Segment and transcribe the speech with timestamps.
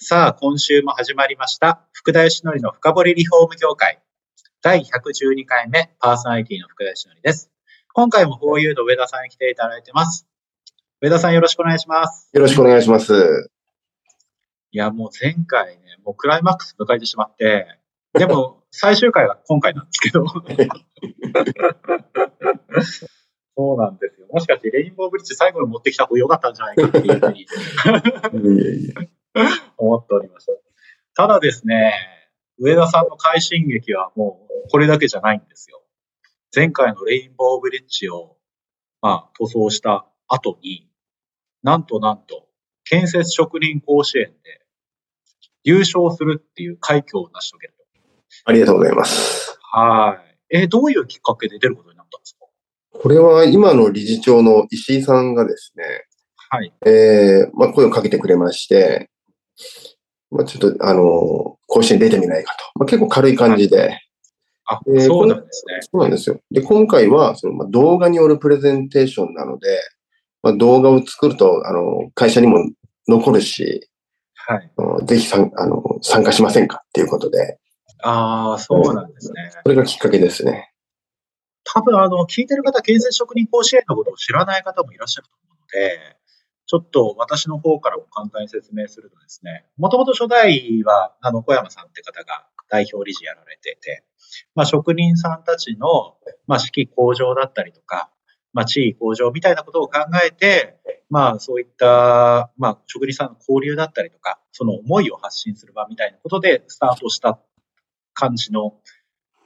[0.00, 4.00] さあ今週も始まりました福田義則の深掘りリフォーム業界。
[4.62, 7.50] 第112回目パーソナリティの福田義則です。
[7.92, 10.28] 今回もフォーユーの上田さんに来ていただいてます。
[11.02, 12.30] 上田さんよろしくお願いします。
[12.32, 13.50] よろしくお願いします。
[14.70, 17.66] いやもう前回ねもうクライマックス迎えてしまって
[18.12, 20.24] でも最終回は今回なんですけど。
[23.56, 24.28] そうなんですよ。
[24.30, 27.46] もしかしてレインボーブリッジ最後に持ってきた方が良かったんじゃないかっていうふうに
[29.76, 30.52] 思っておりました。
[31.14, 31.92] ただですね、
[32.58, 35.82] 上田さんの快進撃はもうこれだけじゃないんですよ。
[36.54, 38.36] 前回のレインボーブリッジを、
[39.00, 40.88] まあ、塗装した後に、
[41.62, 42.48] なんとなんと、
[42.84, 44.64] 建設職人甲子園で
[45.62, 47.74] 優勝するっていう快挙を成し遂げる。
[48.44, 49.58] ありがとうございます。
[49.72, 50.20] は
[50.50, 50.56] い。
[50.60, 52.46] えーどういうきっかけで出ることになったんですか？
[52.92, 55.84] これは今の理事長の石井さんがですね、
[56.50, 56.72] はい。
[56.86, 59.10] えーまあ、声をかけてくれまして、
[60.30, 62.78] まあ、ちょっと、あの、甲子園出てみないかと。
[62.80, 63.98] まあ、結構軽い感じで、
[64.66, 65.78] あ、えーそうなんですね。
[65.80, 66.40] そうなんですよ。
[66.50, 69.80] で、今回は、その、まあ、動画によるプレゼンテーションなので、
[70.42, 72.70] まあ、動画を作ると、あの、会社にも
[73.08, 73.88] 残るし、
[74.34, 74.56] は
[75.02, 75.06] い。
[75.06, 77.58] ぜひさんあの参加しませんかっていうことで、
[78.02, 79.50] ああ、そうなんですね。
[79.62, 80.72] それがきっかけですね。
[81.64, 86.16] 多分、あの、聞いてる方、建設職人甲子園のことを知らない方もいらっしゃると思うので、
[86.68, 94.04] ちょっと私の方からも簡単に説明するとですね、もともと初代は、あの、小山さんって方が代表理事やられてて、
[94.54, 98.10] まあ、職人さんたちの、まあ、士気向上だったりとか、
[98.52, 100.78] まあ、地位向上みたいなことを考えて、
[101.08, 107.40] まあ、そういった、まあ、職人さんの交流だったりとか、その思いを発信する場みたいなことでスタートした
[108.12, 108.74] 感じの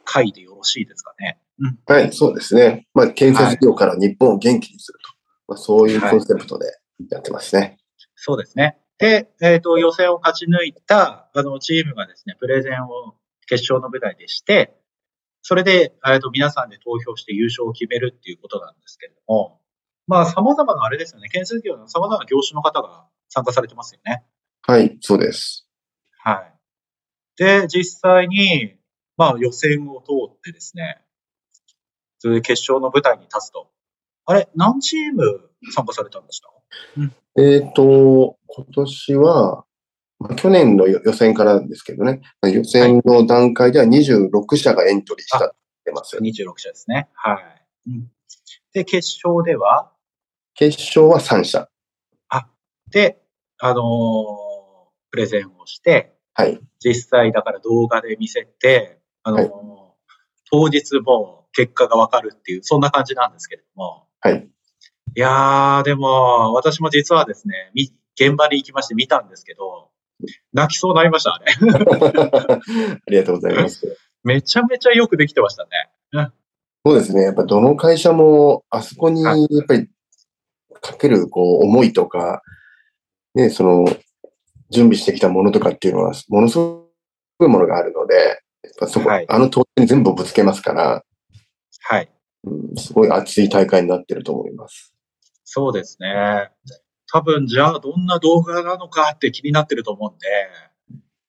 [0.04, 1.38] 会でよろしいですかね。
[1.60, 1.78] うん。
[1.86, 2.88] はい、そうですね。
[2.94, 5.12] まあ、建設業から日本を元気にすると。
[5.46, 6.66] まあ、そういうコンセプトで
[7.10, 7.78] やってますね。
[8.14, 8.78] そうですね。
[8.98, 13.14] で、えっ、と、予選を勝ち抜いた、あの、チームがですね、プレゼンを
[13.48, 14.76] 決勝の舞台でして、
[15.42, 19.60] それで、えっ、と、皆さんで投票して優勝を決めるっていうことなんですけれども、
[20.06, 24.22] まあ、様々なあれですよね、建設業の様々な業種の方が参加されてますよね。
[24.62, 25.69] はい、そうです。
[26.19, 26.54] はい。
[27.36, 28.76] で、実際に、
[29.16, 31.02] まあ、予選を通ってですね、
[32.19, 33.69] それで決勝の舞台に立つと。
[34.26, 36.48] あれ、何チーム参加されたんでした
[37.36, 39.64] えっ、と、今年は、
[40.18, 45.50] まあ、去年の予予選からですけどね、まあ予選の段階では26社がエントリーしたっ
[45.84, 46.16] てます。
[46.16, 47.08] 26社ですね。
[47.14, 47.90] はい。
[47.90, 48.10] うん
[48.72, 49.92] で、決勝では、
[50.54, 51.68] 決勝は3社。
[52.92, 53.22] で、
[53.58, 54.42] あのー
[55.10, 56.58] プレゼンをして、はい。
[56.78, 59.50] 実際だから動画で見せて、あのーはい
[60.54, 64.06] 当日もう結果がわかるっていう、そんな感じなんですけれども。
[64.20, 64.46] はい。
[65.14, 69.90] いやー、でも、私も実はですね、み現場に行きまして見たんですけど、
[70.52, 71.52] 泣きそうになりました、あれ。
[71.54, 73.98] ありがとうございます。
[74.24, 75.70] めちゃめちゃよくできてましたね。
[76.84, 77.22] そうですね。
[77.22, 79.88] やっぱどの会社も、あそこに、やはいっぱり、
[80.80, 82.42] かける、こう、思いとか、
[83.34, 83.86] ね、その、
[84.70, 86.88] 準備してきたものとかっていうのは、ものすご
[87.40, 88.14] いものがあるので、
[88.64, 91.04] やっぱそこ、はいあの当に全部ぶつけますから、
[91.82, 92.08] はい。
[92.44, 94.91] うん、すごい熱い大会になってると思います。
[95.54, 96.50] そうですね。
[97.12, 100.26] 多分、じゃあ、どんな動画なのかって気になってると思うんで、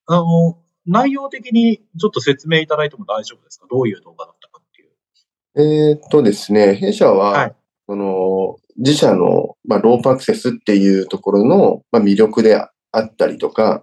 [0.06, 3.66] あの、内容的にちょっと説明いただいても大丈夫ですか？
[3.70, 5.90] どういう動画だったかっていう。
[5.90, 7.54] えーっとですね、弊社は、はい
[7.86, 13.82] その、自社の、まあ、ロープアクセスっていうところの、まあ、魅力であったりとか、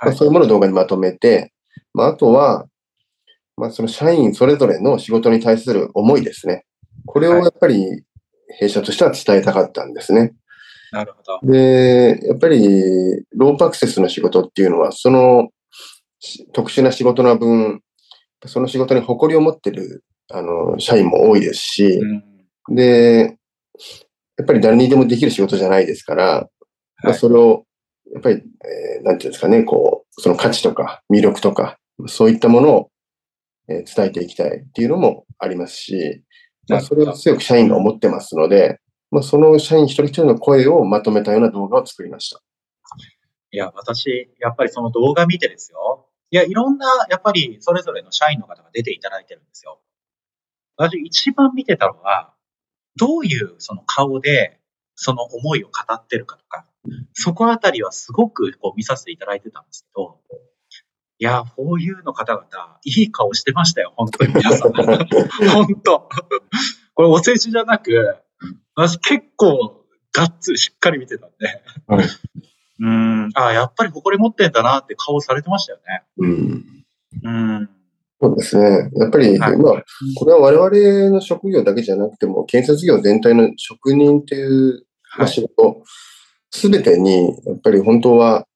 [0.00, 0.16] まあ、はい。
[0.16, 1.52] そういうものを動画にまとめて、
[1.92, 2.64] まあ、あとは、
[3.58, 6.64] まあ、その社員それぞれの仕事に対する思いですね。
[7.04, 8.02] これをやっぱり
[8.58, 10.34] 弊社としては伝えたかったんですね。
[10.92, 11.52] なるほど。
[11.52, 12.58] で、やっぱり
[13.36, 15.48] ロープアクセスの仕事っていうのは、その
[16.20, 17.80] し特殊な仕事の分、
[18.46, 21.86] その仕事に誇りを持ってるあの社員も多いですし、
[22.68, 22.74] うん。
[22.74, 23.36] で、
[24.36, 26.48] やっぱり誰にでもできる仕事じゃないですから、
[27.02, 27.64] まあ、はいそれを、
[28.12, 31.76] やっぱり、えーなんていうんですかね、こう、その価値とか魅力とか、
[32.06, 32.90] そういったものを、
[33.68, 36.22] えー伝えていきたいっていうのもありますし、
[36.68, 38.80] まあ、それを強く社員が思ってますので、
[39.10, 42.40] まあ、その社員一人一人の声をまとめたような動画を作りました。
[43.50, 46.08] いや、私、やっぱりその動画見てですよ。
[46.30, 49.80] いや、いろんな、やっぱりそれぞれの社員の方が出ていただいてるんですよ。
[50.76, 52.34] 私、一番見てたのは、
[52.96, 54.58] どういうその顔で、
[54.96, 56.66] その思いを語ってるかとか、
[57.12, 60.20] そこあたりはすごくこう見させていただいてたんですけど、
[61.18, 62.44] いや、フォーユーの方々、
[62.84, 64.72] いい顔してましたよ、本当に皆さん。
[64.74, 66.08] 本当。
[66.94, 68.16] これお世辞じゃなく、
[68.74, 72.06] 私結構がっつりしっかり見てたんで、はい
[72.80, 76.02] うん、あやっぱり誇り持ってんだなって顔されてましたよね。
[76.18, 76.64] うん。
[77.22, 77.70] うん。
[78.20, 78.90] そうですね。
[78.96, 79.84] やっぱり、はいまあ、
[80.16, 84.86] これは我々の職業だけじゃなくても、建設業全体の職人っていう
[85.18, 85.82] まあ仕事、
[86.50, 88.46] すべてに、やっぱり本当は、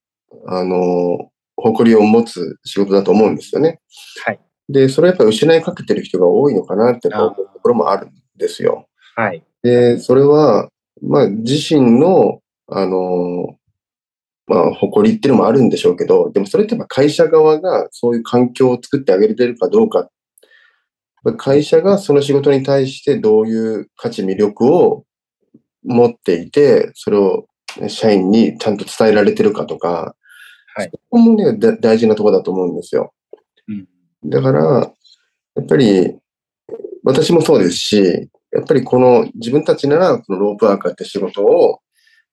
[0.46, 3.81] あの、誇りを持つ仕事だと思うんですよね。
[4.25, 4.40] はい。
[4.69, 8.88] で、それはやっぱり失いかけてる人が多いのかなって思うところもあるんですよ。
[9.17, 9.43] はい。
[9.62, 10.69] で、それは、
[11.02, 13.56] まあ、自身の、あの、
[14.46, 20.08] まあ、誇りっていうのもあるんでしょうけど、でもそれってやっぱ会社側がそういう環境を作ってあげれてるかどうか。
[21.37, 25.05] 会社がその仕事に対してどういう価値、魅力を
[25.85, 27.46] 持っていて、それを
[27.88, 30.14] 社員にちゃんと伝えられてるかとか、
[30.75, 33.12] はいそこもね、だ大事なところだと思うんですよ。
[33.67, 34.31] うん。
[34.31, 34.93] だから、
[35.56, 36.17] やっぱり、
[37.08, 41.81] 私もそうですし、やっぱりこの自分たちなら、このロープワーカーって仕事を、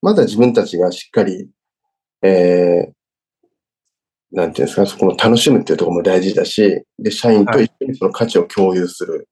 [0.02, 1.48] まずは自分たちがしっかり、
[2.20, 9.30] えー、なんていうんですか、そこの楽しむっていうところも大事だし、で、社員と一緒にその価値を共有する。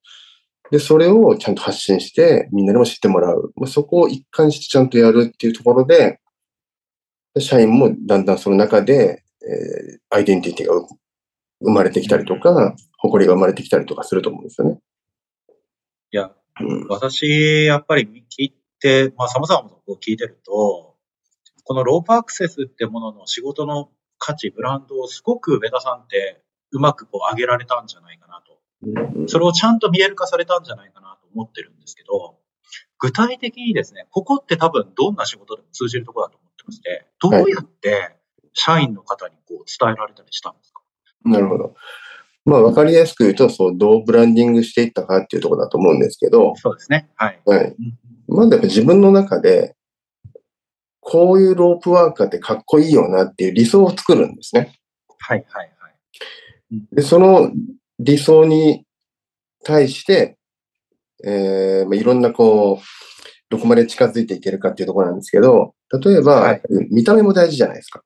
[0.70, 3.52] で、それをちゃんと発信して、みんなにも知ってもらう。
[3.56, 6.20] まあそこを一貫してちゃんとやるっていうところで、
[7.34, 10.96] で社員もだんだんその中で、えーアイデンティティが生
[11.60, 14.78] 生まれてきたりとか、誇りが生まれてきたりとかすると思うんですよね。
[16.14, 16.30] いや、
[16.60, 16.86] うん。
[16.88, 20.94] 私、やっぱり聞いて、まあ、様々なことを聞いてると、
[21.64, 28.60] このロープアクセスってものの仕事の価値、ブランドをすごく上田さんってうまくこう上げられたんじゃないかなと。
[29.16, 32.38] うんそれをちゃんと見える化されたんじゃないかなと思ってるんですけど、
[32.98, 38.14] 具体的にですね、ここって多分どんな仕事でも通じるところだと思ってまして、どうやって
[38.52, 40.82] 社員の方にこう伝えられたりしたんですか？
[41.24, 41.74] なるほど。
[42.44, 47.08] まあ、わかりやすく言うと、そう、どうブランディングしていったかっていうところだと思うんですけど、そうですね。
[47.16, 47.40] はい。
[47.44, 47.64] はい。
[47.66, 47.74] うん
[48.26, 49.76] まずやっぱ自分の中で、
[51.00, 54.72] こういうロープワーカーってかっこいいよなっていう理想を作るんですね。
[55.18, 55.94] はい、はい、はい。
[56.92, 57.52] で、その
[57.98, 58.86] 理想に
[59.62, 60.38] 対して、
[61.22, 62.84] えーまあ、いろんなこう、
[63.50, 68.02] どこまで近づいていけるかっていうところなんですけど、例えば、はい見た目も大事じゃないですか。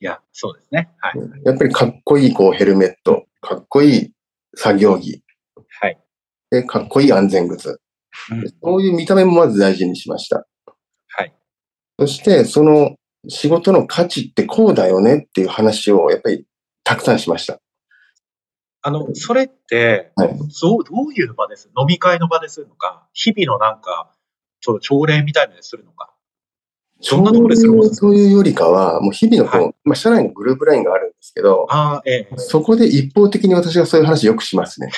[0.00, 0.90] いや、そうですね。
[0.98, 1.20] はい。
[1.44, 4.12] やっぱりかっこいいこうヘルメット、かっこいい
[4.54, 5.22] 作業着、
[5.80, 6.00] はい。
[6.50, 7.68] でかっこいい安全靴。
[7.68, 7.78] うん
[8.62, 10.46] そういう見た目もまず大事にしました。
[11.08, 11.34] はい。
[11.98, 12.96] そして、その
[13.28, 16.46] 仕事の価値ってこうだよねっていう話をやっぱり
[16.84, 17.58] たくさんしました。
[18.82, 21.70] あの、それって、はいそう、どういう場です？
[21.76, 24.12] 飲み会の場でするのか、日々のなんか、
[24.60, 26.11] そう、朝礼みたいなのでするのか？
[27.10, 27.62] どんなところです
[27.96, 32.36] そういうよりかは、もう日々のこう、はまあ、社内のグループラインがあるんですけど、ああ、ええ。
[32.36, 34.90] そこで一方的に私がそういう話よくしますね。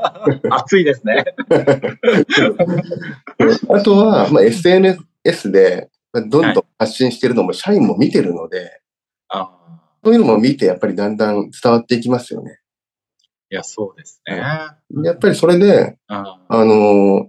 [0.50, 1.24] 熱いですね。
[3.70, 8.80] あとは、まあ、SNS でまあどんどん発信してるのも社員も見てるので、
[9.28, 9.50] ああ。
[10.04, 12.60] そういうのも見て、やっぱりだんだん伝わっていきますよね。
[13.50, 14.40] いや、そうですね。
[14.40, 17.26] あやっぱりそれで、ああのー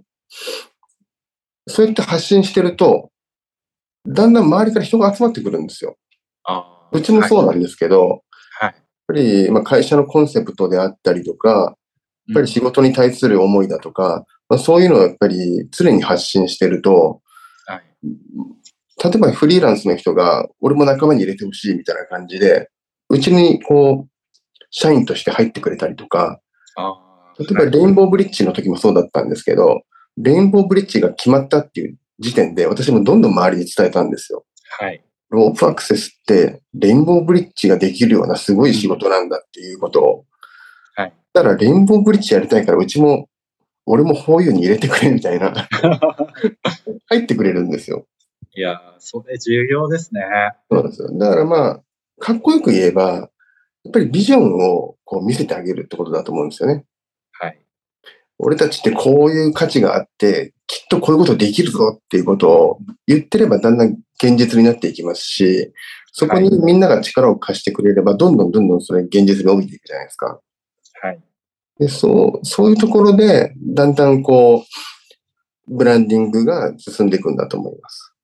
[1.70, 3.10] そうやって発信してると、
[4.08, 5.96] だんだん周りから人が集まってくるんですよ。
[6.44, 8.18] あうちもそうなんですけど、やっ
[8.60, 8.74] はい。
[9.06, 11.76] ぱり、まあ、会社のコンセプトであったりとか、
[12.28, 17.20] やっぱり仕事に対する思いだとか、まあ、そういうのをやっぱり常に発信してると、
[17.66, 17.82] はい。
[19.02, 22.70] 例えばフリーランスの人が、俺も仲間に入れてほしいみたいな感じで、
[23.10, 24.08] うちにこう、
[24.70, 26.40] 社員として入ってくれたりとか。
[27.38, 29.82] 例えばレインボーブリッジの時もそうだったんですけど、
[30.16, 34.44] レインボーブリッジが決まったっていう時点で、私もどんどん周りに伝えたんですよ。
[34.80, 35.02] はい。
[35.30, 40.24] ロープアクセスって、レインボーブリッジができるようなすごい仕事なんだっていうことを。
[40.94, 41.12] はい。
[41.32, 43.28] だから、レインボーブリッジやりたいから、うちも、
[43.84, 45.68] 俺もホーユーに入れてくれみたいな、
[47.08, 48.06] 入ってくれるんですよ。
[48.54, 50.22] いや、それ重要ですね。
[50.70, 51.18] そうですよ。
[51.18, 51.82] だからまあ、
[52.18, 53.30] かっこよく言えば、
[53.84, 56.84] やっぱりビジョンをこう見せてあげるってことだと思うんですよね。
[57.32, 57.58] はい。
[58.38, 65.72] 俺たちってこういう価値があって、きっとこういうことできるぞっていうことを言ってればだんだん現実になっていきますし、
[66.12, 70.40] そこにみんなが力を貸してくれれば、どんどんどんどんそれ現実に帯びていくじゃないですか。
[71.00, 71.20] はい。
[71.78, 74.64] で、そう、そういうところで、だんだんこ
[75.68, 78.14] う、ブランディングが進んでいくんだと思います。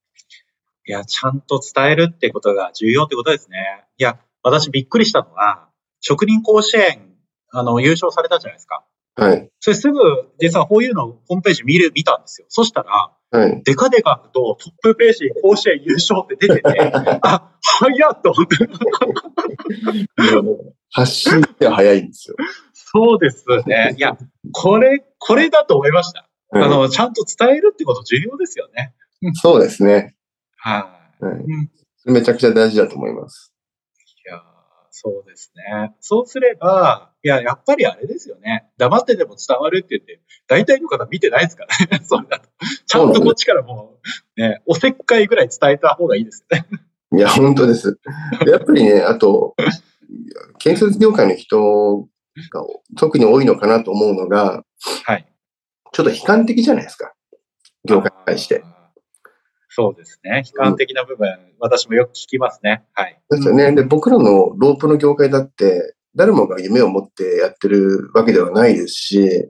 [0.86, 3.84] いや、ちゃんと伝えるってことが重要ってことですね。
[3.96, 5.68] いや、私びっくりしたのは、
[6.00, 7.14] 職人甲子園、
[7.52, 8.84] あの、優勝されたじゃないですか。
[9.16, 9.48] はい。
[9.60, 9.98] それすぐ、
[10.40, 12.46] 実はこういうのホームページ見る、見たんですよ。
[12.48, 13.62] そしたら、はい。
[13.64, 16.92] デカデカとトップページに甲子園優勝って出てて、
[17.22, 18.56] あ、早っと思って。
[20.90, 22.36] 発信って早いんですよ。
[22.74, 23.94] そうですね。
[23.96, 24.16] いや、
[24.52, 26.28] これ、これだと思いました。
[26.52, 28.94] あの、ちゃんと伝えるってこと重要ですよね。
[29.34, 30.14] そうですね。
[30.56, 31.24] はい。
[31.24, 31.34] はい
[32.06, 32.12] うん。
[32.12, 33.53] めちゃくちゃ大事だと思います。
[34.96, 35.92] そうですね。
[35.98, 38.70] そうすれば、いや、やっぱりあれですよね。
[38.78, 42.00] 黙ってでも伝わるって言って、大体の方見てないですからね。
[42.06, 42.48] それだと。
[42.86, 43.98] ちゃんとこっちからも
[44.36, 46.68] う、ね、おせっかいぐらい伝えた方がいいですよね。
[47.12, 47.98] いや、本当です。
[48.46, 49.56] やっぱりね、あと、
[50.60, 52.02] 建設業界の人
[52.52, 52.64] が
[52.96, 54.62] 特に多いのかなと思うのが、
[55.06, 55.26] はい。
[55.92, 57.12] ちょっと悲観的じゃないですか。
[57.84, 58.62] 業界に対して。
[59.76, 60.44] そうですね。
[60.46, 61.28] 悲観的な部分、
[61.58, 62.84] 私もよく聞きますね。
[62.92, 63.20] はい。
[63.28, 63.72] ですよね。
[63.72, 69.48] で、僕らのロープの業界だって、誰もが夢を持ってやってるわけではないですし、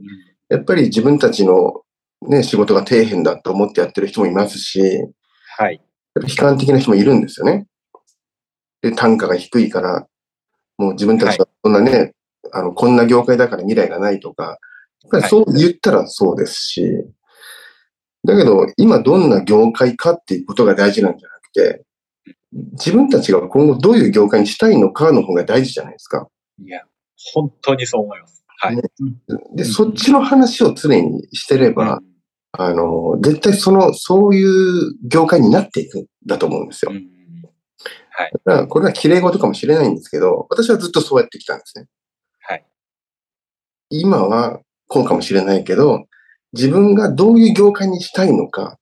[0.48, 1.82] やっぱり自分たちの
[2.26, 5.10] ね、仕事が底辺だと思ってやってる人もいますし、やっ
[5.58, 5.80] はい。
[6.14, 7.66] ぱり悲観的な人もいるんですよね。
[8.80, 10.06] で、単価が低いから、
[10.78, 12.14] もう自分たちはこんなね、
[12.52, 14.58] あの、こんな業界だから未来がないとか、
[15.02, 16.82] やっぱりそう言ったらそうですし、
[18.24, 21.84] だけど、今どんな業界かっていうことが大事なんじゃなくて、
[22.72, 26.28] 自分たちが今後どういう業界にしたいのかの方が大事じゃないですか。
[26.58, 26.82] いや、
[27.34, 28.44] 本当にそう思います。
[28.58, 28.76] はい。
[28.76, 28.82] ね
[29.28, 32.00] うんで、そっちの話を常にしてれば、
[32.52, 36.98] あの、絶対その、そういう業界になっていくんだと思うんですようん。
[36.98, 37.14] うん
[38.16, 38.32] はい。
[38.44, 41.86] だからこれは綺麗事かもしれないんですけど、私はずっとそうやってきたんですね。
[42.40, 42.64] はい。
[43.90, 46.06] 今はこうかもしれないけど、
[46.56, 48.78] 自分がどういう業界にしたいのか、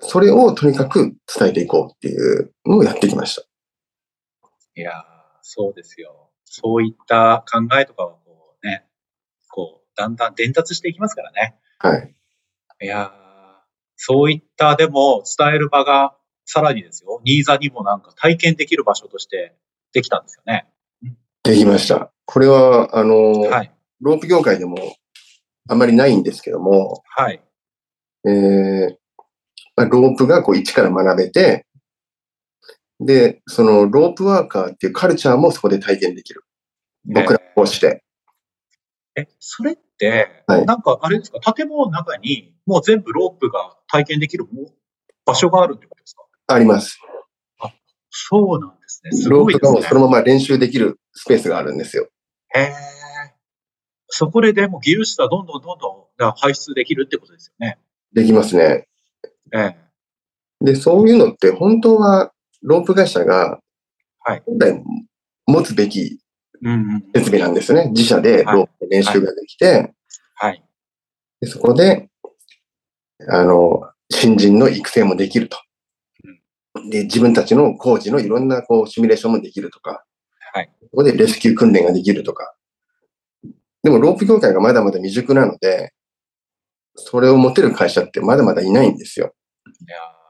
[0.00, 3.42] それをとにかく伝えていこうっていうのをやってきました。
[4.74, 5.02] いやー、
[5.42, 6.30] そうですよ。
[6.44, 8.84] そういった考えとかはこうね、
[9.48, 11.56] こう、だんだん伝達していきますからね。
[11.78, 12.14] はい。
[12.82, 13.10] いやー、
[13.96, 16.14] そういったでも伝える場が
[16.44, 19.54] さらにですよ、ニーザにもなんか体験できる場所として
[19.92, 20.68] できたんですよね。
[21.44, 22.12] できました。
[22.26, 23.72] これは、あの、はい。
[24.00, 24.76] ロープ業界でも
[25.68, 27.40] あまりないんですけども、はい。
[28.26, 28.96] えー
[29.76, 31.66] まあ、ロープがこう一から学べて、
[33.00, 36.44] で、そのロープワーカーっていうカルチャーもそこで体験できる。
[37.04, 38.04] 僕らこうして。
[39.16, 44.72] え、それって、はいなんかあれですか、建物の中にもう全部ロープが体験できるも
[45.24, 46.22] 場所があるってことですか？
[46.54, 46.98] あります。
[48.10, 49.12] そうなんですね。
[49.12, 49.94] すローごいですねプがそ。
[49.94, 52.08] のまま練習できるスペースがあるんですよ。
[52.54, 52.74] へえ。
[54.14, 57.78] そこででも技術者どんどんどんどん排出できるってことですよね。
[58.12, 58.86] できますね。
[59.54, 59.76] ええ。
[60.60, 63.58] で、そういうのって本当はロープ会社が
[64.24, 64.42] はい。
[64.46, 64.82] 本来
[65.46, 66.18] 持つべき。
[67.12, 67.90] 設備なんですよね。
[67.90, 69.92] 自社でロープで練習ができて、
[70.34, 70.62] はい。
[71.40, 72.08] でそこで、
[73.28, 75.58] あの、新人の育成もできると。
[76.88, 80.04] で、自分たちの工事のいろんなこうシミュレーションもできるとか、
[80.52, 80.70] はい。
[80.82, 82.54] そこでレスキュー訓練ができるとか。
[83.82, 85.92] でも、ロープ業界がまだまだ未熟なので、
[86.94, 89.34] それを持てる会社ってまだまだいないんですよ。
[89.66, 90.22] いやー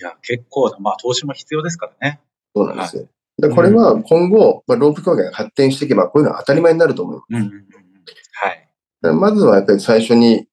[0.00, 2.20] いや、結構な、まあ投資も必要ですからね。
[2.54, 3.08] そうなんですよ。
[3.40, 7.22] でこれは今後、まあ、ロープ業界が発展していけば、こういうのは当たり前になると思う。
[7.28, 7.62] うんうんうんうん。
[8.32, 9.14] はい。
[9.14, 10.48] まずはやっぱり最初に、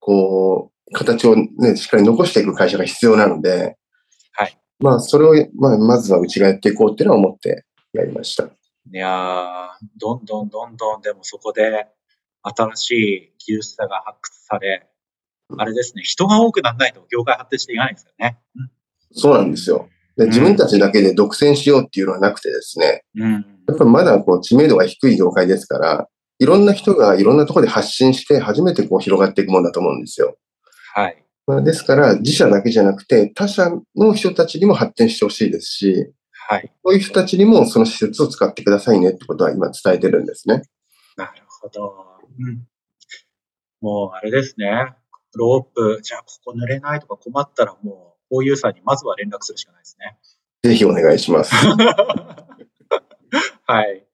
[0.00, 3.76] こう、形をね、しっかり残していく会社が必要なので、
[4.32, 4.58] はい。
[4.80, 8.48] まあ、それを、まあ、まずはうちがやっていこうっていうのは思ってやりました。
[8.92, 9.68] いやー
[9.98, 11.86] どんどんどんどんでもそこで
[12.42, 14.88] 新しい技術者が発掘され、
[15.56, 18.38] あれですね、人が多くならないと業界発展していかないですよね。
[19.12, 19.88] そうなんですよ。
[20.16, 23.32] で自分たちだけで独占しようっていうのはなくてですね、うん。
[23.68, 26.08] やっぱりまだこう知名度が低い業界ですから、
[26.38, 30.36] いろんな人がいろんなところで発信して初めてこう広がっていくもんだと思うんですよ。
[30.94, 31.24] はい。
[31.46, 36.12] まあ、ですから自社だけじゃなくて他社の人たちにも発展してほしいですし、
[36.50, 36.72] はい。
[36.84, 40.62] そういう人たちにもその施設を使ってくださいねってことは今伝えてるんですね。
[41.16, 41.94] なるほど。
[42.40, 42.66] うん。
[43.80, 44.96] もうあれですね。
[45.36, 50.18] ロープ、じゃあここ濡れないとか困ったらもう、OU さんにまずは連絡するしかないですね。
[50.64, 51.54] ぜひお願いします。
[53.64, 54.04] はい。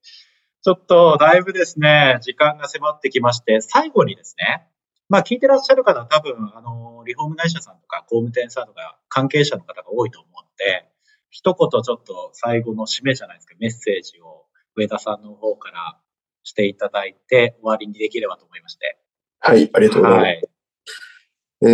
[0.62, 4.68] ちょっと、だいぶですね、時間が迫ってきまして、最後にですね、
[5.08, 10.90] まあ聞いてらっしゃる方は多分、あの、リフォーム会社さんとか工務店さんとか関係者の方が多いと思うので、
[11.36, 16.00] 一言ちょっと最後の締めじゃないですか、メッセージを上田さんの方から
[16.44, 18.98] していただいて終わりにできればと思いまして。
[19.40, 20.24] はい、ありがとうございます。
[20.24, 20.42] はい。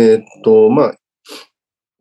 [0.01, 0.97] えーっと、まあ、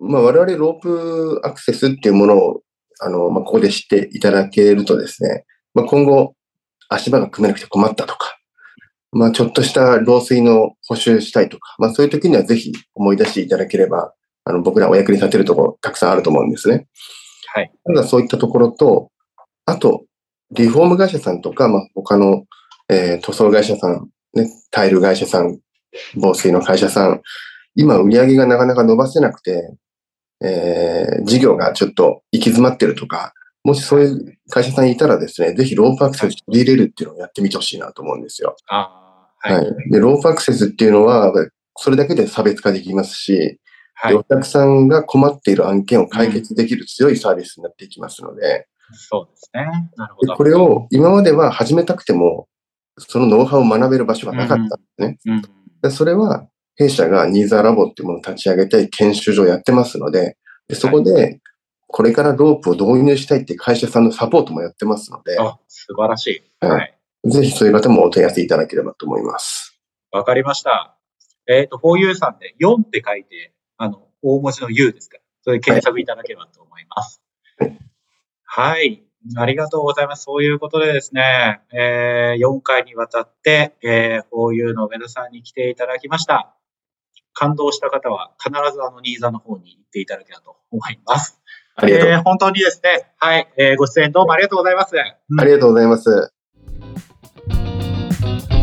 [0.01, 2.63] まあ、我々ロープアクセスっていうものを、
[3.01, 6.35] あの、まあ、ここで知っていただけるとですね、まあ、今後、
[6.89, 8.39] 足場が組めなくて困ったとか、
[9.13, 14.13] まあ、ちょっとした漏水の補修したいとか、まあ、そういう時にはぜひ思い出していただければ、
[14.47, 16.89] あの、僕らお役に立てるところたくさんあると思うんですね。
[17.55, 17.71] はい。
[17.85, 19.11] ただそういったところと、
[19.67, 20.05] あと、
[20.53, 22.45] リフォーム会社さんとか、まあ、他の、
[22.89, 25.59] えー塗装会社さん、ね、タイル会社さん、
[26.17, 27.23] 防水の会社さん、
[27.75, 29.75] 今売り上げがなかなか伸ばせなくて、
[30.43, 33.33] えー事業がちょっと行き詰まってるとか、
[33.65, 38.57] もしそういう会社さんいたらですね、ぜひロープアクセス取り入れるっていうのをやってみてほしいなと思うんですよ。
[38.67, 39.67] ははい。
[39.89, 39.91] い。
[39.91, 41.33] で、ロープアクセスっていうのは、
[41.77, 43.59] それだけで差別化できますし、
[44.03, 44.25] はいでお。
[44.25, 49.91] 客さんが困っている案件を解決できる強いサービスになっていきますので、そうですね。
[49.97, 50.35] なるほでど。
[50.35, 52.49] これを今までは始めたくても、
[52.99, 55.19] そのノウハウを学べる場所がなかったんですね。
[55.27, 55.43] うん。
[55.83, 61.41] でそれは、弊社がニーザーラボっていうものを立ち上げて研修所をやってますので、でそこで、
[61.87, 66.27] これからロープを導入したいっていう会社さんのサポートもやってますので、あ、素晴らし
[66.61, 66.67] い。
[66.67, 66.99] はいはい。
[67.27, 69.79] ぜひそういう方もお問い合わせいただければと思います。
[70.11, 70.97] わかりました。
[71.47, 77.21] えっ、と、4U さんで4って書いて、あの、大文字の U ですから、それで検索いただければと思います。
[77.59, 77.79] はい
[78.55, 79.03] はい。
[79.39, 80.25] ありがとうございます。
[80.25, 86.55] そういうことでですね、えー、4回にわたって、えー、4U の上田さんに来ていただきました。
[87.33, 91.41] 感動した方は必ずあのニーザの方に行っていただければと思います。
[91.77, 94.95] ありがとう,、えー、本当にですね、はい、えー、ご出演どうもありがとうございます。
[94.95, 96.35] うんありがとうございます。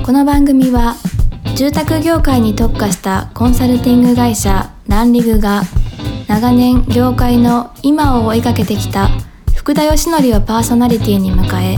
[0.06, 0.94] この番組は
[1.56, 5.62] 住宅業界に特化したコンサルティング会社ランリグが
[6.28, 9.08] 長年業界の今を追いかけてきた
[9.56, 11.78] 福田義則をパーソナリティに迎え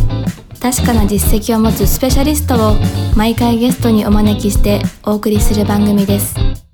[0.61, 2.75] 確かな実績を持つスペシャリストを
[3.17, 6.70] 毎回ゲストにお招きしてお送りする番組です。